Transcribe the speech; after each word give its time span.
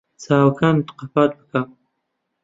چاوەکانت 0.23 0.87
قەپات 0.99 1.31
بکە. 1.39 1.61